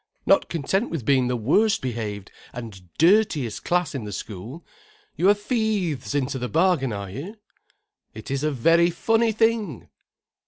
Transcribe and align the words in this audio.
"Not 0.25 0.49
content 0.49 0.89
with 0.89 1.05
being 1.05 1.27
the 1.27 1.35
worst 1.35 1.79
behaved 1.79 2.31
and 2.53 2.89
dirtiest 2.97 3.63
class 3.63 3.93
in 3.93 4.03
the 4.03 4.11
school, 4.11 4.65
you 5.15 5.29
are 5.29 5.35
thieves 5.35 6.15
into 6.15 6.39
the 6.39 6.49
bargain, 6.49 6.91
are 6.91 7.11
you? 7.11 7.35
It 8.15 8.31
is 8.31 8.43
a 8.43 8.49
very 8.49 8.89
funny 8.89 9.31
thing! 9.31 9.89